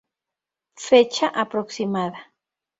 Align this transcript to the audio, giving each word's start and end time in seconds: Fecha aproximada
Fecha 0.85 1.27
aproximada 1.27 2.17